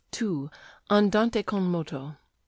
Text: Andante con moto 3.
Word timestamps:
Andante 0.89 1.43
con 1.43 1.61
moto 1.69 1.99
3. 2.17 2.17